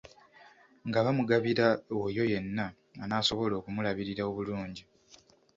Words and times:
Nga 0.87 0.99
bamugabira 1.05 1.67
oyo 2.05 2.23
yenna 2.31 2.65
anasobola 3.03 3.53
okumulabirira 3.57 4.23
obulungi. 4.29 4.83